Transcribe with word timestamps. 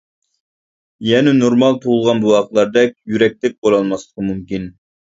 يەنە، 1.09 1.35
نورمال 1.41 1.77
تۇغۇلغان 1.85 2.25
بوۋاقلاردەك 2.25 2.99
يۈرەكلىك 3.15 3.59
بولالماسلىقى 3.63 4.31
مۇمكىن. 4.33 4.73